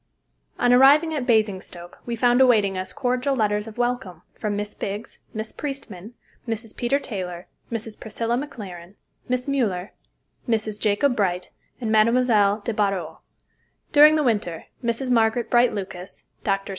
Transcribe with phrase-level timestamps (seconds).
[0.57, 5.19] On arriving at Basingstoke we found awaiting us cordial letters of welcome from Miss Biggs,
[5.31, 6.15] Miss Priestman,
[6.47, 6.75] Mrs.
[6.75, 7.99] Peter Taylor, Mrs.
[7.99, 8.95] Priscilla McLaren,
[9.29, 9.89] Miss Müller,
[10.49, 10.81] Mrs.
[10.81, 12.15] Jacob Bright, and Mme.
[12.63, 13.19] de Barrau.
[13.91, 15.11] During the winter Mrs.
[15.11, 16.69] Margaret Bright Lucas, Drs.